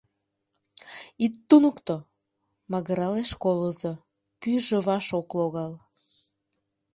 [1.25, 1.95] —Ит туныкто!—
[2.71, 3.93] магыралеш колызо,
[4.41, 5.73] пӱйжӧ ваш ок логал.